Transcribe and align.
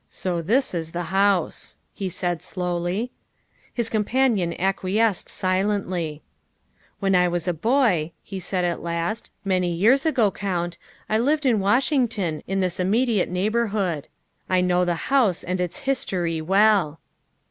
"So 0.22 0.40
this 0.40 0.72
is 0.72 0.92
the 0.92 1.02
house," 1.12 1.76
he 1.92 2.08
said 2.08 2.40
slowly. 2.42 3.10
His 3.74 3.90
companion 3.90 4.58
acquiesced 4.58 5.28
silently." 5.28 6.22
When 7.00 7.14
I 7.14 7.28
was 7.28 7.46
a 7.46 7.52
boy," 7.52 8.12
he 8.22 8.40
said 8.40 8.64
at 8.64 8.82
last," 8.82 9.30
many 9.54 9.70
years 9.70 10.06
ago, 10.06 10.30
Count, 10.30 10.78
I 11.10 11.18
lived 11.18 11.44
in 11.44 11.60
Washington, 11.60 12.42
in 12.46 12.60
this 12.60 12.80
immediate 12.80 13.28
neighborhood. 13.28 14.08
I 14.48 14.62
know 14.62 14.86
the 14.86 14.94
house 15.12 15.44
and 15.44 15.60
its 15.60 15.80
history 15.80 16.40
well." 16.40 16.98